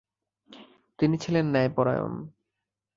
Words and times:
তিনি 0.99 1.15
ছিলেন 1.17 1.45
ন্যায়পরায়ণ। 1.45 2.13